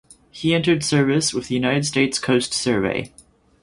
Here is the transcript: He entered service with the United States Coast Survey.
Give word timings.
He 0.31 0.55
entered 0.55 0.83
service 0.83 1.31
with 1.31 1.47
the 1.47 1.53
United 1.53 1.85
States 1.85 2.17
Coast 2.17 2.53
Survey. 2.55 3.13